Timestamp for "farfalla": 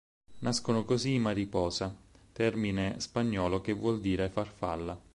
4.29-4.99